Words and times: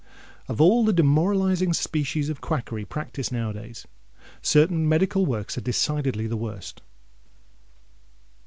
Of 0.47 0.59
all 0.59 0.83
the 0.83 0.93
demoralising 0.93 1.73
species 1.73 2.29
of 2.29 2.41
quackery 2.41 2.85
practised 2.85 3.31
now 3.31 3.51
a 3.51 3.53
days, 3.53 3.85
certain 4.41 4.89
medical 4.89 5.27
works 5.27 5.59
are 5.59 5.61
decidedly 5.61 6.25
the 6.25 6.35
worst. 6.37 6.81